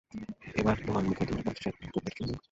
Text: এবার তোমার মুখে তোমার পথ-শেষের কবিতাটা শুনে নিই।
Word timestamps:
এবার 0.55 0.75
তোমার 0.79 1.03
মুখে 1.03 1.23
তোমার 1.25 1.43
পথ-শেষের 1.45 1.73
কবিতাটা 1.85 2.15
শুনে 2.17 2.27
নিই। 2.27 2.39